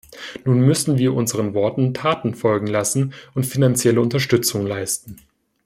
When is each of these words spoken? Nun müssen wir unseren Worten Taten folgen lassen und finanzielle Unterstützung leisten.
Nun 0.45 0.61
müssen 0.61 0.97
wir 0.97 1.13
unseren 1.13 1.53
Worten 1.53 1.93
Taten 1.93 2.33
folgen 2.33 2.65
lassen 2.65 3.13
und 3.35 3.45
finanzielle 3.45 4.01
Unterstützung 4.01 4.65
leisten. 4.65 5.15